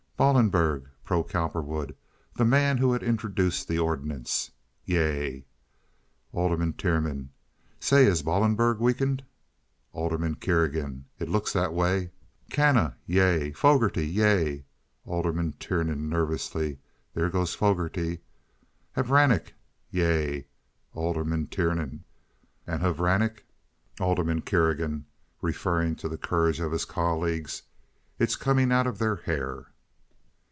[0.21, 1.95] "Ballenberg?" (Pro Cowperwood;
[2.35, 4.51] the man who had introduced the ordinance.)
[4.85, 5.47] "Yea."
[6.31, 7.31] Alderman Tiernan.
[7.79, 9.23] "Say, has Ballenberg weakened?"
[9.93, 11.05] Alderman Kerrigan.
[11.17, 12.11] "It looks that way."
[12.51, 14.63] "Canna?" "Yea." "Fogarty?" "Yea."
[15.07, 18.19] _Alderman Tiernan _"There goes Fogarty."
[18.95, 19.53] "Hvranek?"
[19.89, 20.45] "Yea."
[20.93, 22.03] Alderman Tiernan.
[22.67, 23.39] "And Hvranek!"
[23.99, 25.07] Alderman Kerrigan
[25.41, 27.63] (referring to the courage of his colleagues).
[28.19, 29.65] "It's coming out of their hair."